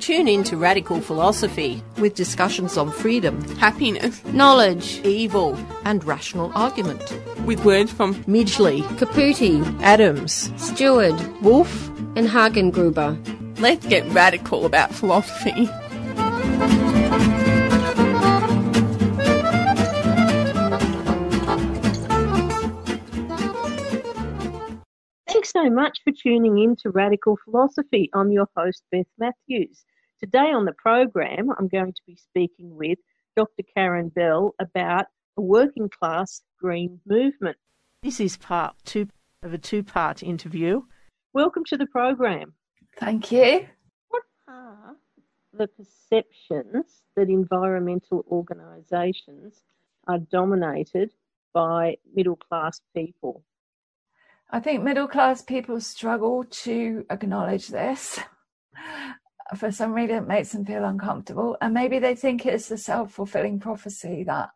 [0.00, 5.00] Tune in to Radical Philosophy with discussions on freedom, happiness, Knowledge.
[5.04, 7.02] evil, and rational argument.
[7.44, 9.62] with words from Midgley, Caputi.
[9.82, 11.14] Adams, Stewart.
[11.42, 13.16] Wolf, And Hagengruber.
[13.60, 15.68] Let's Get Radical About Philosophy.
[25.48, 28.10] Thanks so much for tuning in to Radical Philosophy.
[28.12, 29.86] I'm your host, Beth Matthews.
[30.20, 32.98] Today on the program, I'm going to be speaking with
[33.34, 33.62] Dr.
[33.74, 35.06] Karen Bell about
[35.38, 37.56] a working class green movement.
[38.02, 39.08] This is part two
[39.42, 40.82] of a two part interview.
[41.32, 42.52] Welcome to the program.
[42.98, 43.68] Thank you.
[44.08, 44.96] What are
[45.54, 49.62] the perceptions that environmental organisations
[50.06, 51.14] are dominated
[51.54, 53.44] by middle class people?
[54.50, 58.18] I think middle class people struggle to acknowledge this.
[59.56, 61.56] For some reason, it makes them feel uncomfortable.
[61.60, 64.50] And maybe they think it's a self fulfilling prophecy that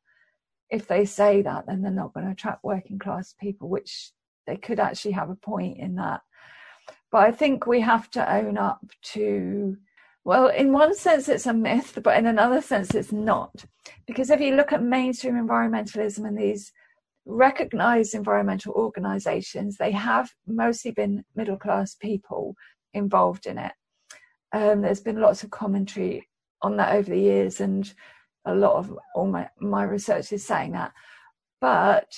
[0.70, 4.12] if they say that, then they're not going to attract working class people, which
[4.46, 6.22] they could actually have a point in that.
[7.10, 8.80] But I think we have to own up
[9.12, 9.76] to,
[10.24, 13.66] well, in one sense, it's a myth, but in another sense, it's not.
[14.06, 16.72] Because if you look at mainstream environmentalism and these
[17.24, 22.54] recognized environmental organizations, they have mostly been middle class people
[22.94, 23.72] involved in it.
[24.52, 26.28] Um, there's been lots of commentary
[26.62, 27.92] on that over the years, and
[28.44, 30.92] a lot of all my, my research is saying that.
[31.60, 32.12] But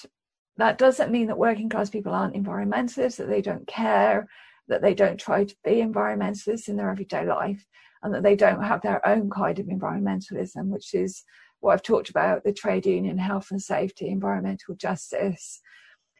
[0.56, 4.26] that doesn't mean that working class people aren't environmentalists, that they don't care,
[4.68, 7.64] that they don't try to be environmentalists in their everyday life,
[8.02, 11.22] and that they don't have their own kind of environmentalism, which is
[11.64, 15.62] what I've talked about the trade union, health and safety, environmental justice,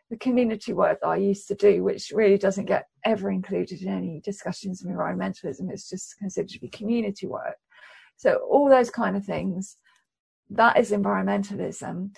[0.09, 3.89] the community work that I used to do, which really doesn't get ever included in
[3.89, 5.71] any discussions of environmentalism.
[5.71, 7.57] It's just considered to be community work.
[8.17, 9.77] So, all those kind of things,
[10.49, 12.15] that is environmentalism.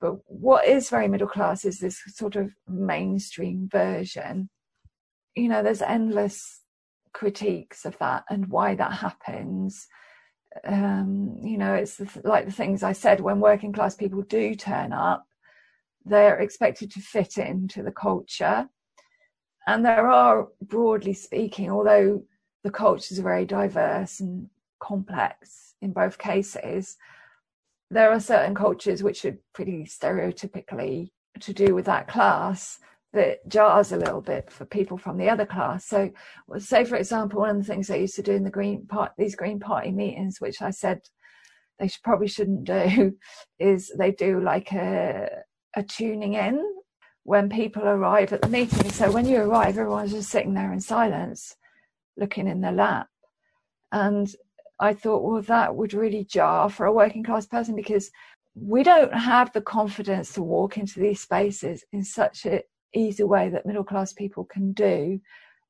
[0.00, 4.50] But what is very middle class is this sort of mainstream version.
[5.36, 6.62] You know, there's endless
[7.12, 9.86] critiques of that and why that happens
[10.64, 14.54] um, you know, it's the, like the things I said when working class people do
[14.54, 15.26] turn up,
[16.04, 18.68] they're expected to fit into the culture.
[19.66, 22.22] And there are, broadly speaking, although
[22.62, 24.48] the cultures are very diverse and
[24.80, 26.96] complex in both cases,
[27.90, 32.78] there are certain cultures which are pretty stereotypically to do with that class
[33.16, 35.86] that jars a little bit for people from the other class.
[35.86, 36.10] So,
[36.58, 39.12] say for example, one of the things I used to do in the Green Part
[39.16, 41.00] these Green Party meetings, which I said
[41.78, 43.16] they should, probably shouldn't do,
[43.58, 45.28] is they do like a
[45.74, 46.62] a tuning in
[47.24, 48.90] when people arrive at the meeting.
[48.90, 51.56] So when you arrive, everyone's just sitting there in silence,
[52.18, 53.08] looking in their lap,
[53.92, 54.28] and
[54.78, 58.10] I thought, well, that would really jar for a working class person because
[58.54, 62.62] we don't have the confidence to walk into these spaces in such a
[62.96, 65.20] easy way that middle class people can do,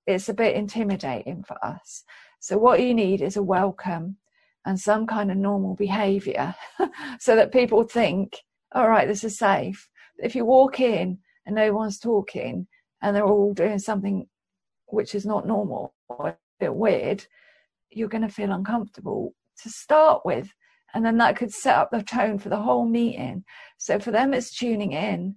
[0.07, 2.05] it's a bit intimidating for us.
[2.41, 4.17] So, what you need is a welcome
[4.65, 6.55] and some kind of normal behavior
[7.21, 8.37] so that people think,
[8.75, 9.89] all right, this is safe.
[10.19, 12.67] If you walk in and no one's talking
[13.03, 14.27] and they're all doing something
[14.87, 17.27] which is not normal or a bit weird,
[17.91, 20.53] you're going to feel uncomfortable to start with.
[20.95, 23.45] And then that could set up the tone for the whole meeting.
[23.79, 25.37] So for them, it's tuning in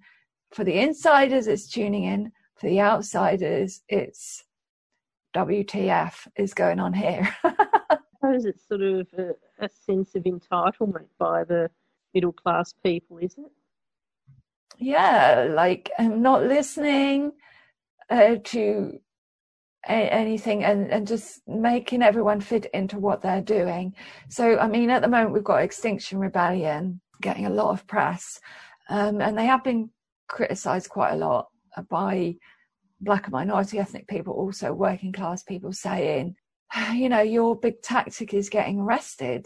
[0.52, 2.32] for the insiders, it's tuning in.
[2.56, 4.44] For the outsiders, it's
[5.36, 7.34] WTF is going on here.
[7.44, 11.70] I suppose it's sort of a, a sense of entitlement by the
[12.14, 13.52] middle class people, is it?
[14.80, 17.34] yeah, like I'm not listening
[18.10, 19.00] uh, to
[19.88, 23.94] a- anything and, and just making everyone fit into what they're doing.
[24.30, 28.40] So, I mean, at the moment, we've got Extinction Rebellion getting a lot of press,
[28.90, 29.90] um, and they have been
[30.30, 31.48] criticised quite a lot
[31.90, 32.36] by
[33.02, 36.36] black and minority ethnic people, also working class people, saying,
[36.94, 39.46] you know, your big tactic is getting arrested.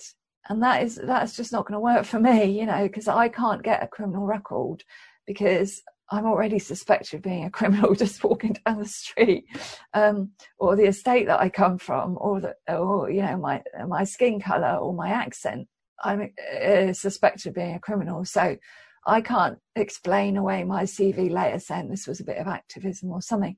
[0.49, 3.29] And that is that's just not going to work for me, you know, because I
[3.29, 4.83] can't get a criminal record
[5.25, 5.81] because
[6.11, 9.45] I'm already suspected of being a criminal just walking down the street,
[9.93, 14.03] um, or the estate that I come from, or the, or you know my my
[14.03, 15.67] skin color or my accent.
[16.03, 18.57] I'm uh, suspected of being a criminal, so
[19.05, 23.21] I can't explain away my CV later saying this was a bit of activism or
[23.21, 23.57] something.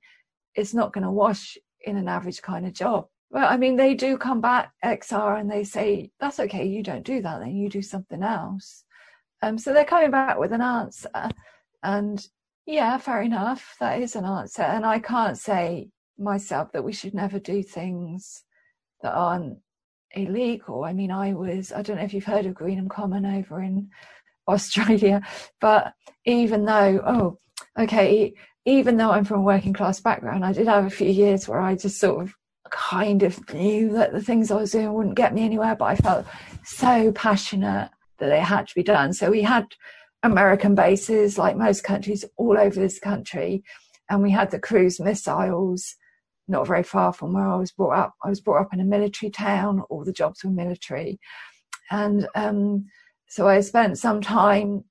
[0.55, 3.07] It's not going to wash in an average kind of job.
[3.29, 7.05] Well, I mean, they do come back XR and they say, that's okay, you don't
[7.05, 8.83] do that, then you do something else.
[9.41, 11.29] Um, so they're coming back with an answer.
[11.83, 12.25] And
[12.65, 14.63] yeah, fair enough, that is an answer.
[14.63, 18.43] And I can't say myself that we should never do things
[19.01, 19.57] that aren't
[20.11, 20.83] illegal.
[20.83, 23.89] I mean, I was, I don't know if you've heard of Greenham Common over in
[24.47, 25.21] Australia,
[25.61, 25.93] but
[26.25, 27.39] even though, oh,
[27.81, 28.33] okay,
[28.65, 31.59] even though I'm from a working class background, I did have a few years where
[31.59, 32.33] I just sort of
[32.71, 35.95] kind of knew that the things I was doing wouldn't get me anywhere, but I
[35.95, 36.25] felt
[36.63, 39.13] so passionate that they had to be done.
[39.13, 39.67] So we had
[40.23, 43.63] American bases, like most countries, all over this country,
[44.09, 45.95] and we had the cruise missiles
[46.47, 48.13] not very far from where I was brought up.
[48.23, 49.81] I was brought up in a military town.
[49.89, 51.19] All the jobs were military,
[51.91, 52.85] and um,
[53.27, 54.83] so I spent some time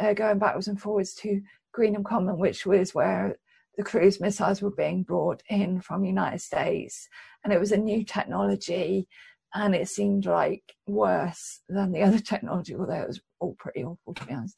[0.00, 1.40] uh, going backwards and forwards to
[1.72, 3.36] Greenham Common, which was where
[3.76, 7.08] the cruise missiles were being brought in from the United States,
[7.42, 9.08] and it was a new technology,
[9.54, 14.14] and it seemed like worse than the other technology, although it was all pretty awful
[14.14, 14.56] to be honest.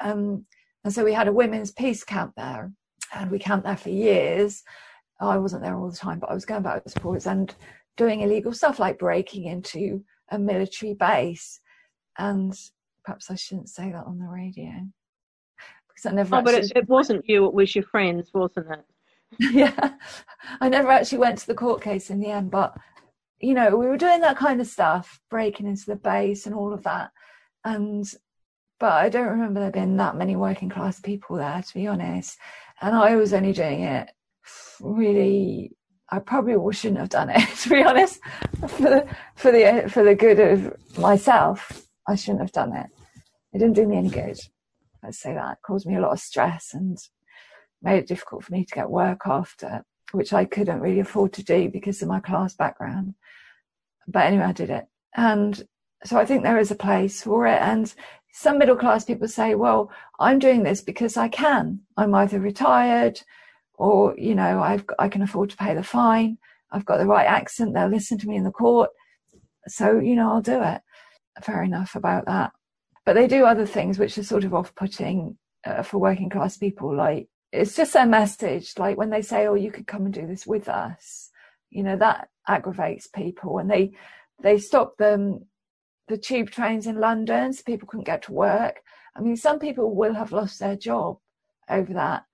[0.00, 0.44] Um,
[0.84, 2.72] and so we had a women's peace camp there,
[3.14, 4.62] and we camped there for years.
[5.20, 7.54] I wasn't there all the time, but I was going backwards and forwards and
[7.96, 11.60] doing illegal stuff like breaking into a military base.
[12.18, 12.58] And
[13.04, 14.72] perhaps I shouldn't say that on the radio
[15.88, 16.36] because I never.
[16.36, 18.84] Oh, but it, it wasn't you; it was your friends, wasn't it?
[19.52, 19.94] yeah,
[20.60, 22.76] I never actually went to the court case in the end, but
[23.40, 26.72] you know, we were doing that kind of stuff, breaking into the base and all
[26.72, 27.10] of that,
[27.64, 28.10] and
[28.78, 32.38] but I don't remember there being that many working class people there, to be honest.
[32.82, 34.10] And I was only doing it
[34.80, 35.72] really
[36.10, 38.20] I probably shouldn't have done it to be honest
[38.68, 42.86] for the for the for the good of myself I shouldn't have done it.
[43.52, 44.38] It didn't do me any good.
[45.02, 45.52] Let's say that.
[45.52, 46.98] It caused me a lot of stress and
[47.82, 51.44] made it difficult for me to get work after which I couldn't really afford to
[51.44, 53.14] do because of my class background.
[54.06, 54.86] But anyway I did it.
[55.16, 55.66] And
[56.04, 57.60] so I think there is a place for it.
[57.60, 57.92] And
[58.32, 61.80] some middle class people say well I'm doing this because I can.
[61.96, 63.20] I'm either retired
[63.74, 66.38] or you know I've I can afford to pay the fine.
[66.70, 67.74] I've got the right accent.
[67.74, 68.90] They'll listen to me in the court,
[69.68, 70.80] so you know I'll do it.
[71.42, 72.52] Fair enough about that.
[73.04, 76.94] But they do other things which are sort of off-putting uh, for working class people.
[76.94, 78.74] Like it's just their message.
[78.78, 81.30] Like when they say, "Oh, you could come and do this with us,"
[81.70, 83.58] you know that aggravates people.
[83.58, 83.92] And they
[84.42, 85.46] they stop them
[86.08, 88.80] the tube trains in London, so people couldn't get to work.
[89.16, 91.18] I mean, some people will have lost their job
[91.68, 92.24] over that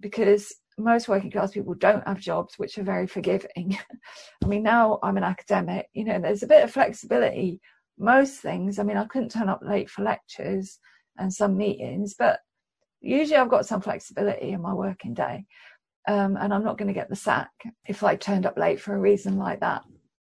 [0.00, 3.78] because most working class people don't have jobs which are very forgiving.
[4.44, 7.60] I mean, now I'm an academic, you know, there's a bit of flexibility.
[7.98, 10.78] Most things, I mean, I couldn't turn up late for lectures
[11.18, 12.40] and some meetings, but
[13.00, 15.44] usually I've got some flexibility in my working day.
[16.06, 17.50] Um, and I'm not going to get the sack
[17.86, 19.82] if I turned up late for a reason like that.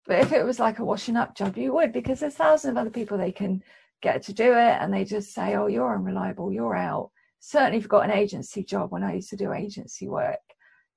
[0.07, 2.77] But if it was like a washing up job, you would, because there's thousands of
[2.77, 3.61] other people they can
[4.01, 7.83] get to do it and they just say, oh, you're unreliable, you're out certainly if
[7.83, 10.39] you've got an agency job when I used to do agency work,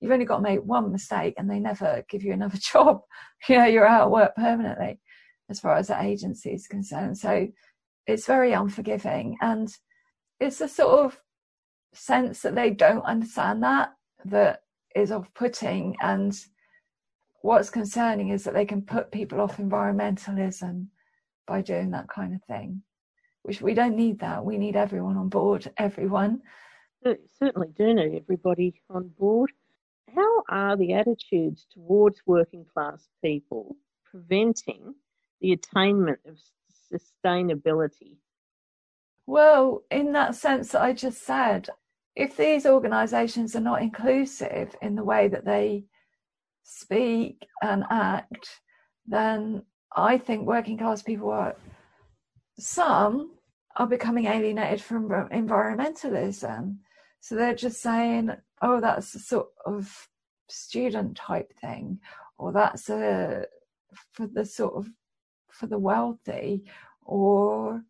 [0.00, 3.00] you've only got to make one mistake and they never give you another job.
[3.48, 4.98] you know, you're out of work permanently
[5.50, 7.18] as far as the agency is concerned.
[7.18, 7.48] So
[8.06, 9.36] it's very unforgiving.
[9.40, 9.70] And
[10.38, 11.20] it's a sort of
[11.92, 13.90] sense that they don't understand that,
[14.24, 14.62] that
[14.94, 15.96] is off putting.
[16.00, 16.38] And
[17.42, 20.86] what's concerning is that they can put people off environmentalism
[21.46, 22.82] by doing that kind of thing
[23.42, 24.44] which we don't need that.
[24.44, 26.42] We need everyone on board, everyone.
[27.38, 29.50] Certainly do need everybody on board.
[30.14, 34.94] How are the attitudes towards working class people preventing
[35.40, 36.38] the attainment of
[36.92, 38.16] sustainability?
[39.26, 41.68] Well, in that sense that I just said,
[42.16, 45.84] if these organisations are not inclusive in the way that they
[46.64, 48.60] speak and act,
[49.06, 49.62] then
[49.94, 51.54] I think working class people are
[52.58, 53.32] some
[53.76, 56.76] are becoming alienated from environmentalism.
[57.20, 58.30] So they're just saying,
[58.62, 60.08] oh, that's a sort of
[60.48, 62.00] student type thing,
[62.38, 63.46] or that's a
[64.12, 64.88] for the sort of
[65.52, 66.64] for the wealthy,
[67.04, 67.82] or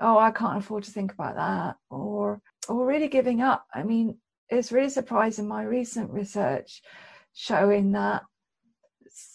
[0.00, 3.66] oh, I can't afford to think about that, or or really giving up.
[3.74, 4.18] I mean,
[4.48, 6.82] it's really surprising my recent research
[7.32, 8.22] showing that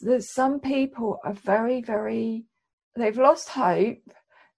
[0.01, 2.45] that some people are very, very
[2.95, 3.99] they've lost hope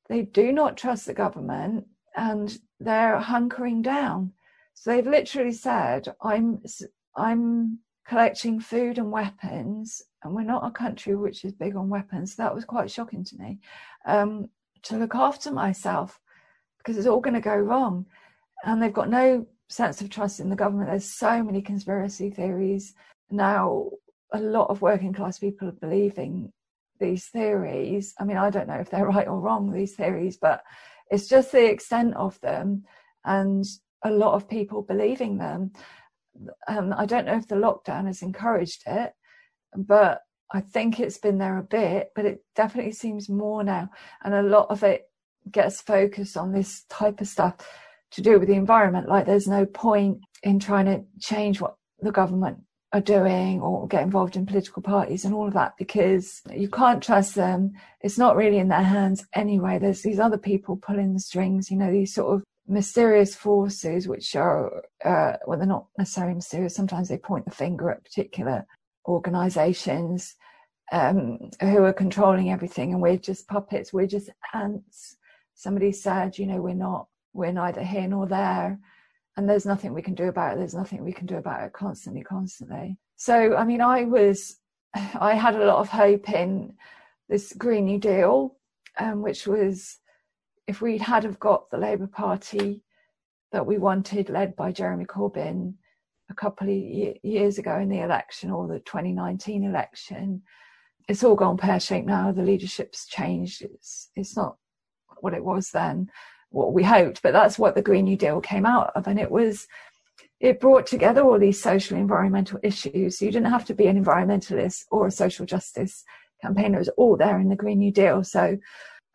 [0.10, 1.86] they do not trust the government
[2.16, 4.34] and they're hunkering down.
[4.74, 6.62] So they've literally said, I'm,
[7.16, 12.36] I'm collecting food and weapons, and we're not a country which is big on weapons.
[12.36, 13.60] That was quite shocking to me.
[14.06, 14.50] Um,
[14.84, 16.20] to look after myself
[16.78, 18.06] because it's all going to go wrong.
[18.64, 20.90] And they've got no sense of trust in the government.
[20.90, 22.94] There's so many conspiracy theories.
[23.30, 23.90] Now,
[24.32, 26.52] a lot of working class people are believing
[27.00, 28.14] these theories.
[28.20, 30.64] I mean, I don't know if they're right or wrong, these theories, but
[31.12, 32.84] it's just the extent of them
[33.26, 33.66] and
[34.04, 35.72] a lot of people believing them.
[36.68, 39.14] Um, I don't know if the lockdown has encouraged it,
[39.76, 43.90] but I think it's been there a bit, but it definitely seems more now.
[44.24, 45.04] And a lot of it
[45.52, 47.56] gets focused on this type of stuff
[48.12, 49.10] to do with the environment.
[49.10, 52.60] Like there's no point in trying to change what the government
[52.94, 57.04] are doing or get involved in political parties and all of that because you can't
[57.04, 57.74] trust them.
[58.02, 59.78] It's not really in their hands anyway.
[59.78, 64.36] There's these other people pulling the strings, you know, these sort of mysterious forces which
[64.36, 66.76] are, uh, well, they're not necessarily mysterious.
[66.76, 68.66] Sometimes they point the finger at particular
[69.08, 70.36] organizations
[70.92, 73.94] um, who are controlling everything and we're just puppets.
[73.94, 75.18] We're just ants.
[75.56, 78.80] Somebody said you know we're not we're neither here nor there.
[79.36, 80.58] And there's nothing we can do about it.
[80.58, 82.98] There's nothing we can do about it constantly constantly.
[83.16, 84.58] So i mean i was
[85.20, 86.74] i had a lot of hope in
[87.30, 88.56] this green new deal
[89.00, 90.00] um, which was
[90.68, 92.82] if we had have got the labour party
[93.52, 95.74] that we wanted led by jeremy corbyn
[96.30, 96.76] a couple of
[97.24, 100.42] years ago in the election or the 2019 election.
[101.08, 102.32] It's all gone pear shaped now.
[102.32, 103.62] The leadership's changed.
[103.62, 104.58] It's it's not
[105.22, 106.10] what it was then,
[106.50, 109.32] what we hoped, but that's what the Green New Deal came out of, and it
[109.32, 109.68] was
[110.40, 113.22] it brought together all these social environmental issues.
[113.22, 116.04] You didn't have to be an environmentalist or a social justice
[116.42, 116.76] campaigner.
[116.78, 118.24] It was all there in the Green New Deal.
[118.24, 118.58] So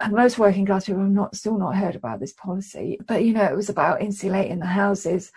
[0.02, 2.98] and most working class people have not still not heard about this policy.
[3.06, 5.32] But you know, it was about insulating the houses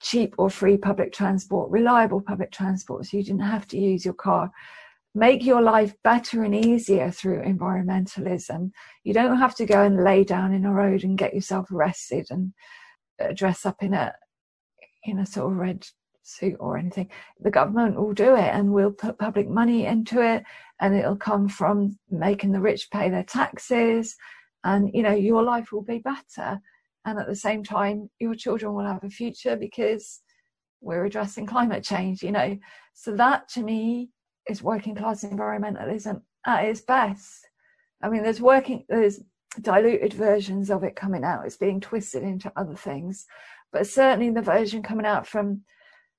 [0.00, 4.14] cheap or free public transport, reliable public transport, so you didn't have to use your
[4.14, 4.50] car.
[5.14, 8.70] Make your life better and easier through environmentalism.
[9.04, 12.28] You don't have to go and lay down in a road and get yourself arrested
[12.30, 12.52] and
[13.20, 14.14] uh, dress up in a
[15.04, 15.86] in a sort of red
[16.28, 17.10] suit or anything.
[17.40, 20.44] The government will do it and we'll put public money into it
[20.80, 24.16] and it'll come from making the rich pay their taxes
[24.64, 26.60] and you know your life will be better.
[27.04, 30.20] And at the same time your children will have a future because
[30.80, 32.58] we're addressing climate change you know.
[32.94, 34.10] So that to me
[34.48, 37.48] is working class environmentalism at its best.
[38.02, 39.20] I mean there's working there's
[39.60, 41.46] diluted versions of it coming out.
[41.46, 43.26] It's being twisted into other things.
[43.72, 45.62] But certainly the version coming out from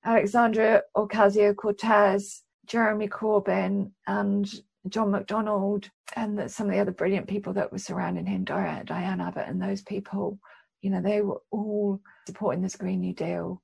[0.04, 5.84] alexandria ocasio-cortez jeremy corbyn and john mcdonnell
[6.16, 9.82] and some of the other brilliant people that were surrounding him diane abbott and those
[9.82, 10.38] people
[10.82, 13.62] you know, they were all supporting this Green New Deal.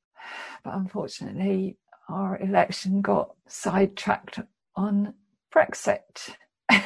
[0.65, 1.77] But unfortunately,
[2.09, 4.41] our election got sidetracked
[4.75, 5.15] on
[5.55, 6.35] Brexit.
[6.71, 6.83] a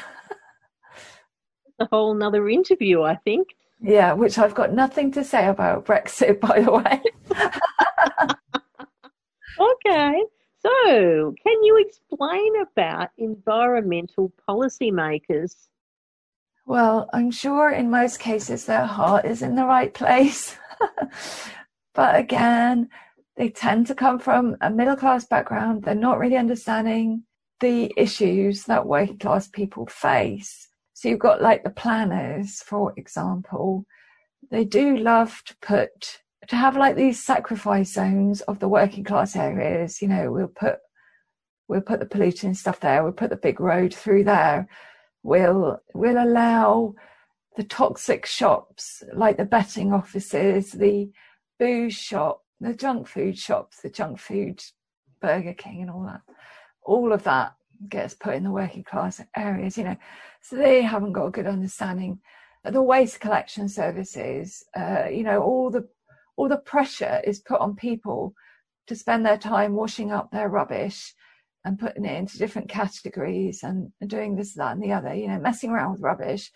[1.91, 3.49] whole nother interview, I think.
[3.81, 7.03] Yeah, which I've got nothing to say about Brexit, by the way.
[9.59, 10.25] okay.
[10.59, 15.71] So, can you explain about environmental policymakers
[16.71, 20.57] well, I'm sure in most cases their heart is in the right place.
[21.95, 22.89] but again,
[23.37, 25.83] they tend to come from a middle class background.
[25.83, 27.25] They're not really understanding
[27.59, 30.69] the issues that working class people face.
[30.95, 33.85] So you've got like the planners, for example,
[34.51, 39.35] they do love to put, to have like these sacrifice zones of the working class
[39.35, 40.03] areas.
[40.03, 40.79] You know, we'll put,
[41.67, 44.69] we'll put the polluting stuff there, we'll put the big road through there
[45.23, 46.95] we'll we'll allow
[47.57, 51.11] the toxic shops like the betting offices, the
[51.59, 54.63] booze shop, the junk food shops, the junk food
[55.21, 56.23] Burger King and all that.
[56.83, 57.55] All of that
[57.89, 59.97] gets put in the working class areas, you know.
[60.43, 62.21] So they haven't got a good understanding.
[62.65, 65.89] The waste collection services, uh, you know, all the
[66.41, 68.33] all the pressure is put on people
[68.87, 71.15] to spend their time washing up their rubbish
[71.67, 75.29] and putting it into different categories and, and doing this, that, and the other, you
[75.29, 76.51] know, messing around with rubbish.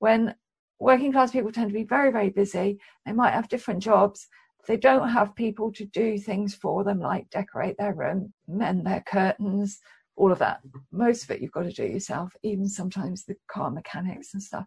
[0.00, 0.34] When
[0.80, 4.26] working class people tend to be very, very busy, they might have different jobs.
[4.66, 9.04] They don't have people to do things for them, like decorate their room, mend their
[9.06, 9.78] curtains,
[10.16, 10.58] all of that.
[10.90, 14.66] Most of it you've got to do yourself, even sometimes the car mechanics and stuff.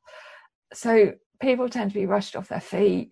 [0.74, 1.12] So
[1.42, 3.12] people tend to be rushed off their feet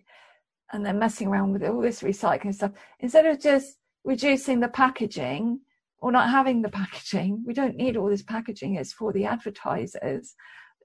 [0.72, 2.72] and they're messing around with all this recycling stuff.
[3.00, 5.60] Instead of just reducing the packaging
[6.00, 7.42] or not having the packaging.
[7.46, 10.34] We don't need all this packaging, it's for the advertisers.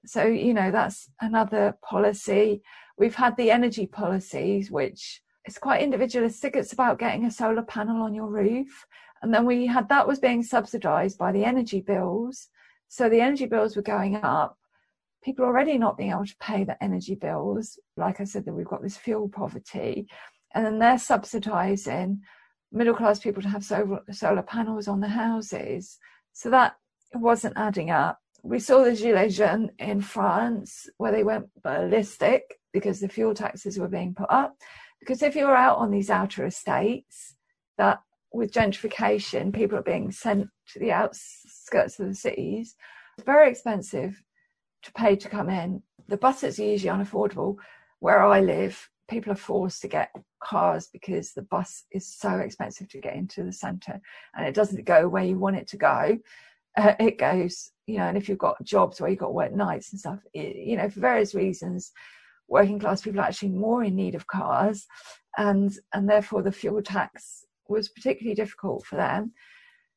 [0.04, 2.62] So, you know, that's another policy.
[2.98, 6.54] We've had the energy policies, which is quite individualistic.
[6.54, 8.86] It's about getting a solar panel on your roof.
[9.22, 12.48] And then we had that was being subsidized by the energy bills.
[12.88, 14.58] So the energy bills were going up.
[15.26, 17.80] People already not being able to pay the energy bills.
[17.96, 20.06] Like I said, that we've got this fuel poverty,
[20.54, 22.20] and then they're subsidising
[22.70, 25.98] middle class people to have solar, panels on their houses.
[26.32, 26.76] So that
[27.12, 28.20] wasn't adding up.
[28.44, 32.42] We saw the Gilets jaunes in France where they went ballistic
[32.72, 34.54] because the fuel taxes were being put up.
[35.00, 37.34] Because if you were out on these outer estates,
[37.78, 38.00] that
[38.32, 42.76] with gentrification, people are being sent to the outskirts of the cities.
[43.18, 44.22] It's very expensive
[44.86, 45.82] to pay to come in.
[46.08, 47.56] The buses are usually unaffordable.
[48.00, 50.10] Where I live, people are forced to get
[50.42, 54.00] cars because the bus is so expensive to get into the centre
[54.34, 56.18] and it doesn't go where you want it to go.
[56.76, 59.52] Uh, it goes, you know, and if you've got jobs where you've got to work
[59.52, 61.90] nights and stuff, it, you know, for various reasons,
[62.48, 64.86] working class people are actually more in need of cars
[65.38, 69.32] and and therefore the fuel tax was particularly difficult for them.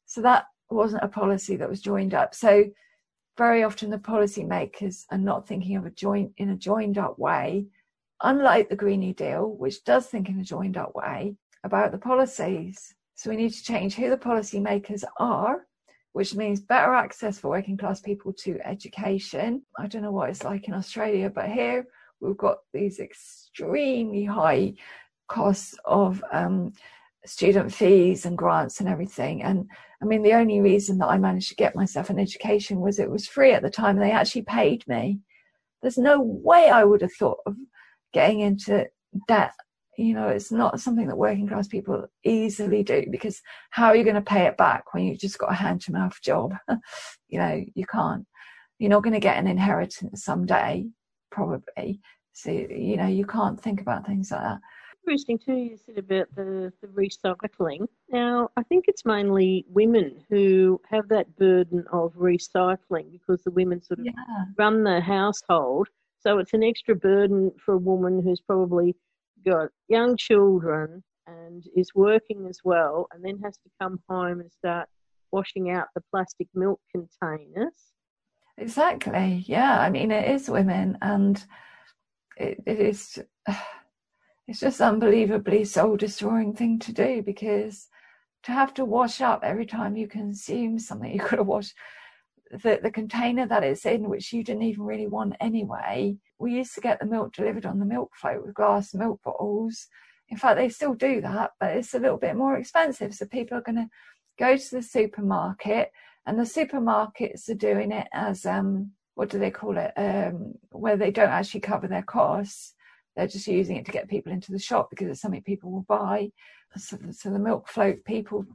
[0.05, 2.33] So that wasn't a policy that was joined up.
[2.33, 2.65] So
[3.39, 7.65] very often the policymakers are not thinking of a joint in a joined up way,
[8.21, 11.97] unlike the Green New Deal, which does think in a joined up way about the
[11.97, 12.93] policies.
[13.15, 15.65] So we need to change who the policymakers are,
[16.11, 19.61] which means better access for working class people to education.
[19.77, 21.87] I don't know what it's like in Australia, but here
[22.19, 24.73] we've got these extremely high
[25.29, 26.73] costs of um,
[27.25, 29.43] student fees and grants and everything.
[29.43, 29.69] And
[30.01, 33.11] I mean, the only reason that I managed to get myself an education was it
[33.11, 35.19] was free at the time they actually paid me.
[35.81, 37.55] There's no way I would have thought of
[38.13, 38.87] getting into
[39.27, 39.53] debt.
[39.97, 43.41] You know, it's not something that working class people easily do because
[43.71, 45.91] how are you going to pay it back when you've just got a hand to
[45.91, 46.55] mouth job?
[47.27, 48.25] you know, you can't.
[48.77, 50.85] You're not going to get an inheritance someday,
[51.31, 51.99] probably.
[52.31, 54.59] So, you know, you can't think about things like that
[55.09, 55.53] interesting too.
[55.53, 57.87] You said about the, the recycling.
[58.09, 63.81] Now, I think it's mainly women who have that burden of recycling because the women
[63.81, 64.11] sort of Yeah.
[64.57, 65.87] run the household.
[66.19, 68.95] So it's an extra burden for a woman who's probably
[69.43, 74.51] got young children and is working as well, and then has to come home and
[74.51, 74.89] start
[75.31, 77.93] washing out the plastic milk containers.
[78.57, 79.43] Exactly.
[79.47, 79.79] Yeah.
[79.79, 81.43] I mean, it is women, and
[82.37, 83.17] it, it is.
[84.49, 87.87] It's just unbelievably soul destroying thing to do because
[88.41, 91.75] to have to wash up every time you consume something, you could have washed
[92.49, 96.17] the, the container that it's in, which you didn't even really want anyway.
[96.39, 99.85] We used to get the milk delivered on the milk float with glass milk bottles.
[100.29, 103.13] In fact, they still do that, but it's a little bit more expensive.
[103.13, 103.89] So people are going to
[104.39, 105.91] go to the supermarket,
[106.25, 109.91] and the supermarkets are doing it as um, what do they call it?
[109.95, 112.73] Um, where they don't actually cover their costs.
[113.15, 115.85] They're just using it to get people into the shop because it's something people will
[115.87, 116.31] buy.
[116.77, 118.45] So, so the milk float people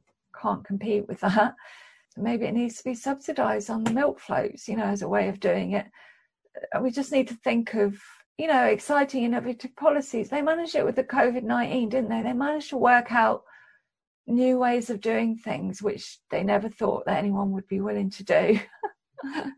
[0.41, 1.55] can't compete with that.
[2.17, 5.29] Maybe it needs to be subsidised on the milk floats, you know, as a way
[5.29, 5.87] of doing it.
[6.81, 8.01] We just need to think of,
[8.39, 10.29] you know, exciting innovative policies.
[10.29, 12.23] They managed it with the COVID 19, didn't they?
[12.23, 13.43] They managed to work out
[14.27, 18.25] new ways of doing things which they never thought that anyone would be willing to
[18.25, 18.61] do.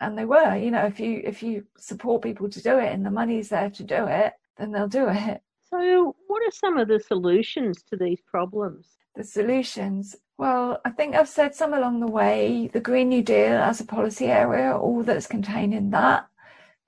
[0.00, 3.04] and they were, you know, if you if you support people to do it and
[3.04, 5.42] the money's there to do it, then they'll do it.
[5.70, 8.96] So, what are some of the solutions to these problems?
[9.16, 10.14] the solutions?
[10.38, 12.70] Well, I think I've said some along the way.
[12.72, 16.26] The Green New Deal as a policy area, all that's contained in that,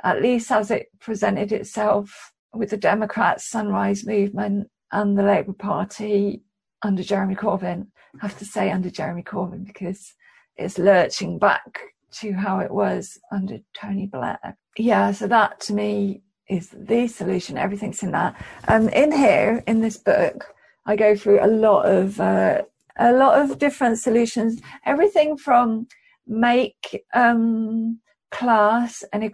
[0.05, 6.43] at least as it presented itself with the Democrats' Sunrise Movement and the Labour Party
[6.83, 7.89] under Jeremy Corbyn.
[8.23, 10.15] I have to say under Jeremy Corbyn because
[10.57, 11.81] it's lurching back
[12.13, 14.57] to how it was under Tony Blair.
[14.77, 17.59] Yeah, so that to me is the solution.
[17.59, 18.35] Everything's in that.
[18.69, 20.55] Um, in here, in this book,
[20.87, 22.63] I go through a lot of uh,
[22.99, 24.61] a lot of different solutions.
[24.87, 25.87] Everything from
[26.27, 29.25] make um, class and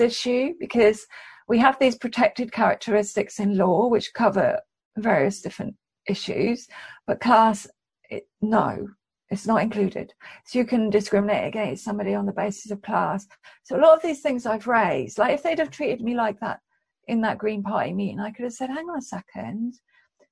[0.00, 1.06] issue because
[1.48, 4.60] we have these protected characteristics in law which cover
[4.96, 5.74] various different
[6.08, 6.68] issues,
[7.06, 7.66] but class,
[8.10, 8.88] it, no,
[9.30, 10.14] it's not included.
[10.46, 13.26] So you can discriminate against somebody on the basis of class.
[13.64, 16.40] So a lot of these things I've raised, like if they'd have treated me like
[16.40, 16.60] that
[17.08, 19.74] in that Green Party meeting, I could have said, hang on a second,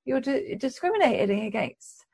[0.04, 2.06] you're di- discriminating against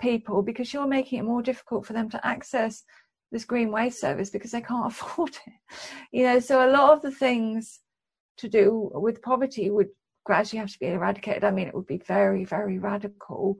[0.00, 2.82] people because you're making it more difficult for them to access
[3.30, 5.76] this green waste service because they can't afford it.
[6.12, 7.80] You know, so a lot of the things
[8.38, 9.88] to do with poverty would
[10.24, 11.44] gradually have to be eradicated.
[11.44, 13.58] I mean, it would be very, very radical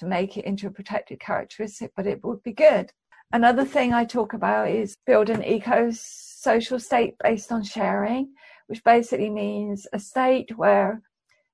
[0.00, 2.90] to make it into a protected characteristic, but it would be good.
[3.32, 8.32] Another thing I talk about is build an eco social state based on sharing,
[8.66, 11.02] which basically means a state where,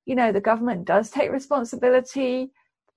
[0.07, 2.51] you know, the government does take responsibility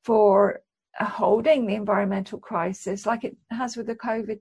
[0.03, 0.61] for
[0.99, 4.39] holding the environmental crisis, like it has with the COVID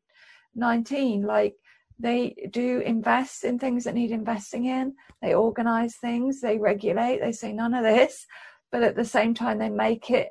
[0.55, 1.23] 19.
[1.23, 1.55] Like
[1.99, 4.95] they do invest in things that need investing in.
[5.23, 8.27] They organize things, they regulate, they say none of this,
[8.71, 10.29] but at the same time, they make it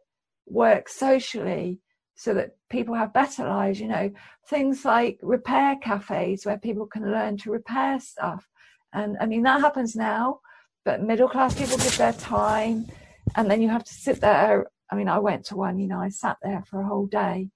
[0.47, 1.79] work socially
[2.15, 3.79] so that people have better lives.
[3.79, 4.11] You know,
[4.49, 8.47] things like repair cafes where people can learn to repair stuff.
[8.93, 10.39] And I mean, that happens now,
[10.85, 12.87] but middle class people give their time
[13.35, 14.67] and then you have to sit there.
[14.89, 17.49] I mean, I went to one, you know, I sat there for a whole day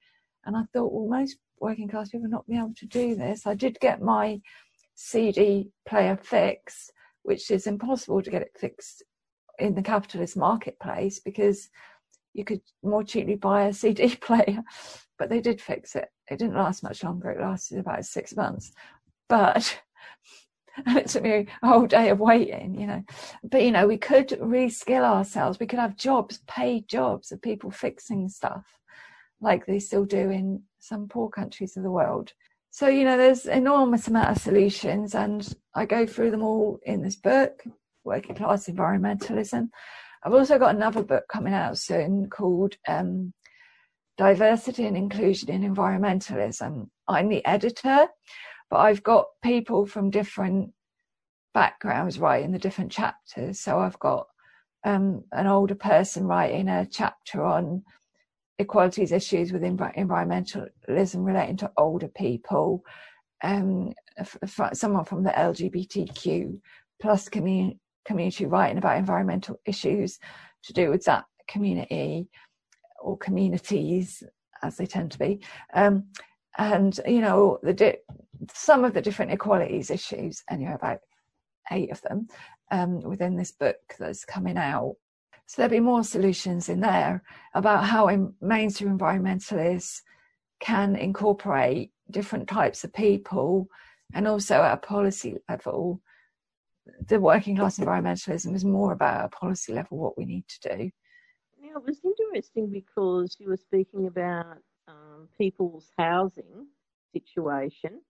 [0.45, 3.47] and I thought, well, most working class people not be able to do this.
[3.47, 4.41] I did get my
[4.95, 6.91] CD player fixed,
[7.23, 9.03] which is impossible to get it fixed
[9.59, 11.69] in the capitalist marketplace because
[12.33, 14.63] you could more cheaply buy a CD player.
[15.17, 16.09] But they did fix it.
[16.29, 17.29] It didn't last much longer.
[17.31, 18.71] It lasted about six months.
[19.29, 19.79] But
[20.85, 23.03] and it took me a whole day of waiting, you know.
[23.43, 25.59] But you know, we could reskill ourselves.
[25.59, 28.65] We could have jobs, paid jobs of people fixing stuff
[29.41, 32.31] like they still do in some poor countries of the world.
[32.69, 37.01] So, you know, there's enormous amount of solutions and I go through them all in
[37.01, 37.63] this book,
[38.05, 39.69] Working Class Environmentalism.
[40.23, 43.33] I've also got another book coming out soon called um,
[44.17, 46.87] Diversity and Inclusion in Environmentalism.
[47.07, 48.07] I'm the editor,
[48.69, 50.71] but I've got people from different
[51.53, 53.59] backgrounds writing the different chapters.
[53.59, 54.27] So I've got
[54.83, 57.83] um, an older person writing a chapter on
[58.59, 62.83] equalities issues with environmentalism relating to older people,
[63.43, 66.59] um, f- f- someone from the LGBTQ
[67.01, 70.19] plus community, community writing about environmental issues
[70.63, 72.27] to do with that community
[72.99, 74.23] or communities
[74.63, 75.39] as they tend to be.
[75.73, 76.05] Um,
[76.57, 77.97] and you know the di-
[78.53, 80.99] some of the different equalities issues, know about
[81.71, 82.27] eight of them
[82.71, 84.95] um, within this book that's coming out
[85.51, 87.21] so there'll be more solutions in there
[87.55, 89.99] about how in mainstream environmentalists
[90.61, 93.67] can incorporate different types of people
[94.13, 96.01] and also at a policy level.
[97.07, 100.91] The working class environmentalism is more about a policy level what we need to do.
[101.61, 106.67] Now, it was interesting because you were speaking about um, people's housing
[107.13, 108.01] situation.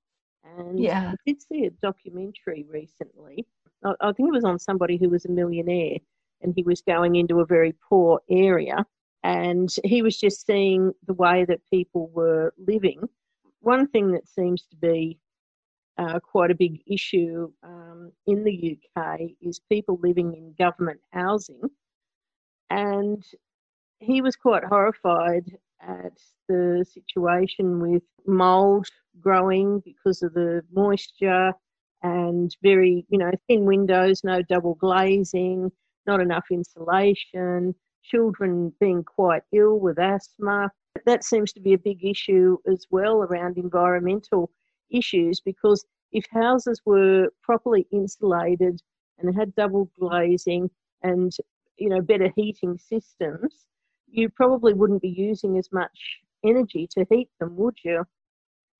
[0.43, 1.11] And yeah.
[1.11, 3.45] I did see a documentary recently.
[3.83, 5.97] I, I think it was on somebody who was a millionaire
[6.41, 8.85] and he was going into a very poor area
[9.23, 13.07] and he was just seeing the way that people were living.
[13.59, 15.19] One thing that seems to be
[15.97, 21.61] uh, quite a big issue um, in the UK is people living in government housing.
[22.69, 23.23] And
[23.99, 28.87] he was quite horrified at the situation with mould
[29.19, 31.53] growing because of the moisture
[32.03, 35.71] and very, you know, thin windows, no double glazing,
[36.07, 40.71] not enough insulation, children being quite ill with asthma.
[41.05, 44.51] That seems to be a big issue as well around environmental
[44.91, 48.81] issues because if houses were properly insulated
[49.19, 50.69] and had double glazing
[51.03, 51.31] and
[51.77, 53.65] you know better heating systems,
[54.07, 58.05] you probably wouldn't be using as much energy to heat them, would you?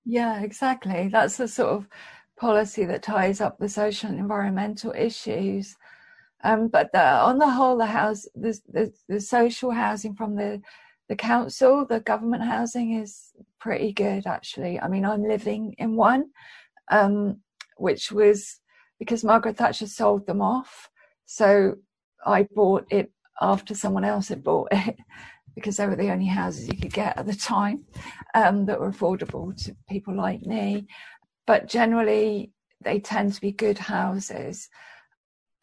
[0.05, 1.09] Yeah, exactly.
[1.09, 1.87] That's the sort of
[2.37, 5.75] policy that ties up the social and environmental issues.
[6.43, 10.61] Um, but the, on the whole, the house, the, the, the social housing from the
[11.11, 14.79] the council, the government housing is pretty good actually.
[14.79, 16.29] I mean, I'm living in one,
[16.89, 17.41] um,
[17.75, 18.61] which was
[18.97, 20.89] because Margaret Thatcher sold them off.
[21.25, 21.75] So
[22.25, 24.95] I bought it after someone else had bought it
[25.55, 27.83] because they were the only houses you could get at the time
[28.33, 30.87] um, that were affordable to people like me.
[31.45, 34.69] But generally, they tend to be good houses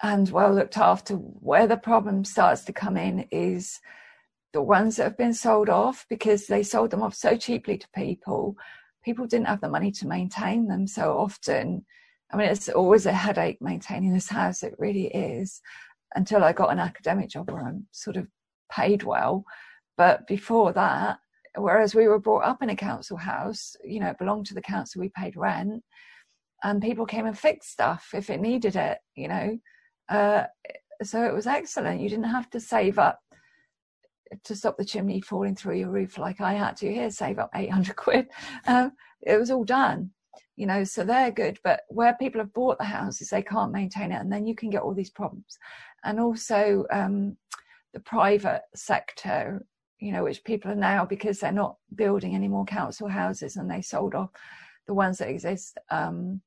[0.03, 1.15] and well looked after.
[1.15, 3.81] Where the problem starts to come in is
[4.53, 7.89] the ones that have been sold off because they sold them off so cheaply to
[7.95, 8.57] people.
[9.05, 11.85] People didn't have the money to maintain them so often.
[12.33, 14.63] I mean, it's always a headache maintaining this house.
[14.63, 15.61] It really is.
[16.15, 18.27] Until I got an academic job where I'm sort of
[18.73, 19.45] paid well.
[19.97, 21.19] But before that,
[21.57, 24.63] whereas we were brought up in a council house, you know, it belonged to the
[24.63, 25.83] council, we paid rent,
[26.63, 29.59] and people came and fixed stuff if it needed it, you know.
[30.09, 30.45] Uh,
[31.03, 32.01] so it was excellent.
[32.01, 33.21] You didn't have to save up
[34.45, 37.51] to stop the chimney falling through your roof like I had to here, save up
[37.55, 38.29] 800 quid.
[38.67, 40.11] Um, it was all done,
[40.57, 41.59] you know, so they're good.
[41.65, 44.21] But where people have bought the houses, they can't maintain it.
[44.21, 45.59] And then you can get all these problems.
[46.05, 47.37] And also um,
[47.93, 49.65] the private sector,
[50.01, 53.71] you know, which people are now, because they're not building any more council houses and
[53.71, 54.31] they sold off
[54.87, 55.79] the ones that exist.
[55.91, 56.41] Um,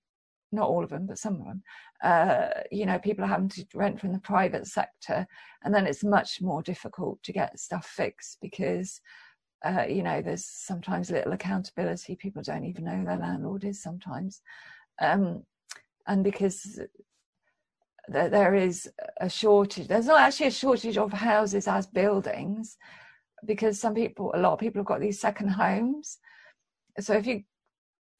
[0.52, 1.64] not all of them, but some of them,
[2.04, 5.26] uh, you know, people are having to rent from the private sector,
[5.64, 9.02] and then it's much more difficult to get stuff fixed because,
[9.66, 12.16] uh, you know, there's sometimes little accountability.
[12.16, 14.42] People don't even know their landlord is sometimes.
[15.00, 15.44] um,
[16.08, 16.80] and because
[18.08, 19.88] there is a shortage.
[19.88, 22.78] There's not actually a shortage of houses as buildings
[23.46, 26.18] because some people, a lot of people have got these second homes.
[27.00, 27.44] So if you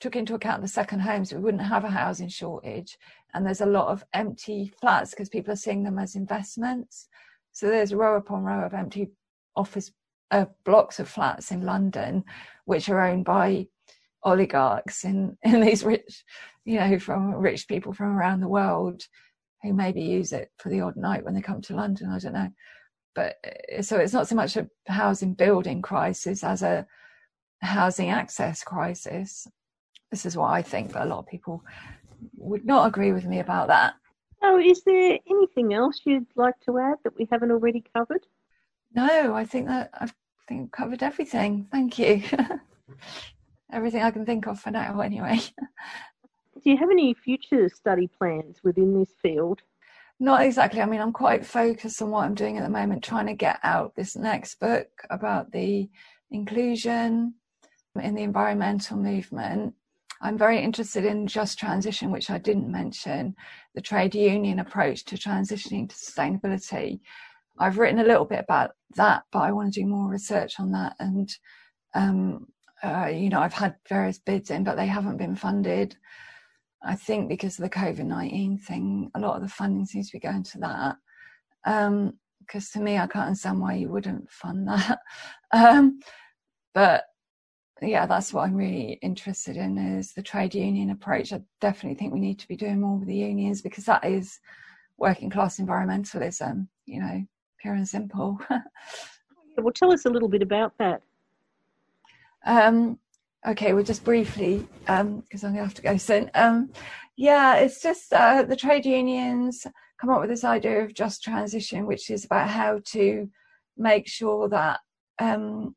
[0.02, 2.98] took into account the second homes, we wouldn't have a housing shortage.
[3.34, 7.08] And there's a lot of empty flats because people are seeing them as investments.
[7.54, 9.12] So there's row upon row of empty
[9.56, 9.92] office
[10.32, 12.24] uh, blocks of flats in London,
[12.66, 13.68] which are owned by
[14.24, 16.24] oligarchs in, in these rich,
[16.66, 19.04] you know, from rich people from around the world
[19.62, 22.10] who maybe use it for the odd night when they come to London.
[22.10, 22.50] I don't know.
[23.14, 26.88] But uh, so it's not so much a housing building crisis as a
[27.62, 29.48] housing access crisis.
[30.12, 31.64] This is what I think, but a lot of people
[32.38, 33.96] would not agree with me about that.
[34.42, 38.26] So, is there anything else you'd like to add that we haven't already covered?
[38.94, 41.68] No, I think that I've I think I've covered everything.
[41.72, 42.24] Thank you.
[43.72, 45.40] everything I can think of for now, anyway.
[46.64, 49.62] Do you have any future study plans within this field?
[50.20, 50.82] Not exactly.
[50.82, 53.60] I mean, I'm quite focused on what I'm doing at the moment, trying to get
[53.64, 55.90] out this next book about the
[56.30, 57.34] inclusion
[58.00, 59.74] in the environmental movement.
[60.22, 63.36] I'm very interested in just transition, which I didn't mention,
[63.74, 67.00] the trade union approach to transitioning to sustainability.
[67.58, 70.72] I've written a little bit about that, but I want to do more research on
[70.72, 70.96] that.
[71.00, 71.36] And,
[71.96, 72.48] um,
[72.84, 75.98] uh, you know, I've had various bids in, but they haven't been funded.
[76.84, 80.18] I think because of the COVID 19 thing, a lot of the funding seems to
[80.18, 80.96] be going to that.
[81.64, 85.00] Because um, to me, I can't understand why you wouldn't fund that.
[85.52, 86.00] um,
[86.74, 87.06] but
[87.90, 91.34] yeah, that's what I'm really interested in is the trade union approach.
[91.34, 94.40] I definitely think we need to be doing more with the unions because that is
[94.98, 97.26] working class environmentalism, you know,
[97.60, 98.40] pure and simple.
[99.58, 101.02] well, tell us a little bit about that.
[102.46, 103.00] Um,
[103.48, 106.30] okay, well, just briefly, because um, I'm going to have to go soon.
[106.36, 106.70] Um,
[107.16, 109.66] yeah, it's just uh, the trade unions
[110.00, 113.30] come up with this idea of just transition, which is about how to
[113.78, 114.80] make sure that
[115.20, 115.76] um,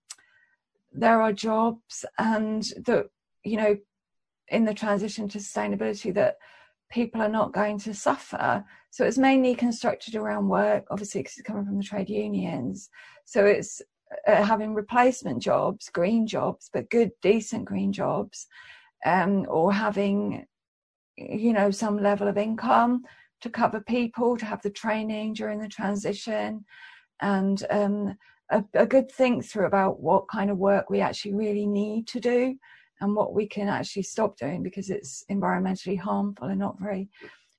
[0.94, 3.06] there are jobs and that,
[3.44, 3.76] you know,
[4.48, 6.36] in the transition to sustainability, that
[6.90, 8.64] people are not going to suffer.
[8.90, 12.88] So it's mainly constructed around work, obviously, because it's coming from the trade unions.
[13.24, 13.82] So it's
[14.28, 18.46] uh, having replacement jobs, green jobs, but good, decent green jobs,
[19.04, 20.46] um, or having,
[21.16, 23.02] you know, some level of income
[23.40, 26.64] to cover people, to have the training during the transition,
[27.20, 28.16] and um,
[28.54, 32.20] a, a good think through about what kind of work we actually really need to
[32.20, 32.56] do
[33.00, 37.08] and what we can actually stop doing because it's environmentally harmful and not very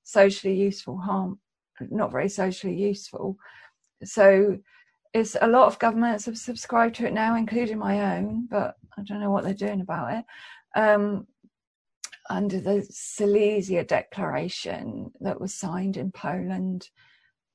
[0.04, 1.40] socially useful harm
[1.90, 3.38] not very socially useful
[4.04, 4.58] so
[5.16, 9.04] it's a lot of governments have subscribed to it now, including my own, but I
[9.04, 10.26] don't know what they're doing about it.
[10.76, 11.26] Um,
[12.30, 16.90] under the Silesia Declaration that was signed in Poland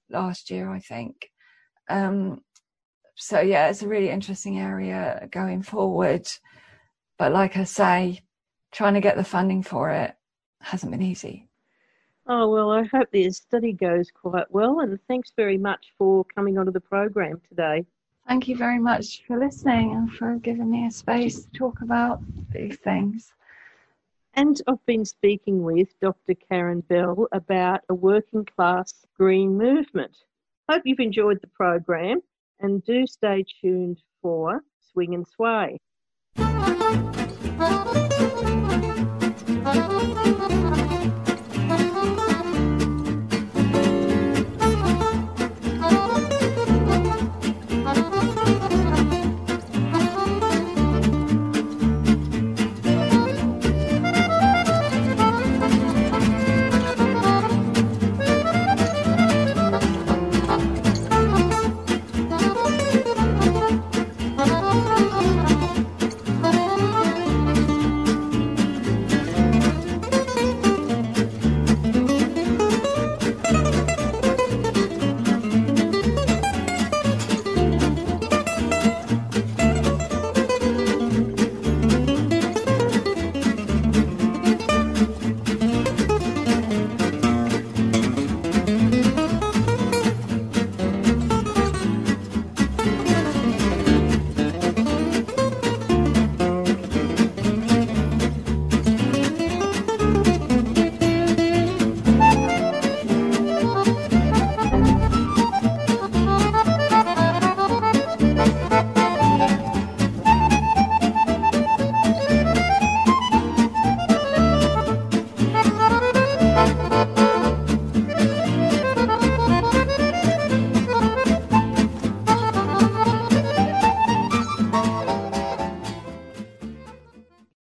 [0.09, 1.31] last year, I think.
[1.90, 2.40] Um,
[3.14, 6.29] so yeah, it's a really interesting area going forward.
[7.18, 8.23] But like I say,
[8.73, 10.14] trying to get the funding for it
[10.61, 11.49] hasn't been easy.
[12.27, 16.59] Oh, well, I hope the study goes quite well, and thanks very much for coming
[16.59, 17.85] onto the program today.
[18.29, 22.20] Thank you very much for listening and for giving me a space to talk about
[22.53, 23.33] these things.
[24.35, 26.35] And I've been speaking with Dr.
[26.35, 30.16] Karen Bell about a working class green movement.
[30.68, 32.23] Hope you've enjoyed the program
[32.61, 35.79] and do stay tuned for Swing and Sway.